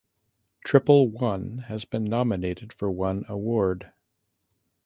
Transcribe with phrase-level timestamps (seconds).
[0.65, 3.91] Triple One has been nominated for one award.